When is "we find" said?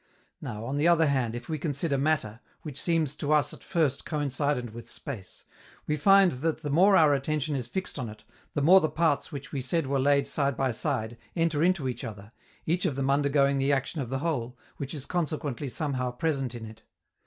5.85-6.31